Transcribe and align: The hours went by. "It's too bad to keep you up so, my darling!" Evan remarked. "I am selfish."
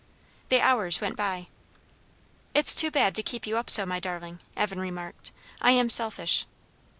The 0.49 0.61
hours 0.61 0.99
went 0.99 1.15
by. 1.15 1.45
"It's 2.55 2.73
too 2.73 2.89
bad 2.89 3.13
to 3.13 3.21
keep 3.21 3.45
you 3.45 3.59
up 3.59 3.69
so, 3.69 3.85
my 3.85 3.99
darling!" 3.99 4.39
Evan 4.57 4.79
remarked. 4.79 5.31
"I 5.61 5.73
am 5.73 5.91
selfish." 5.91 6.47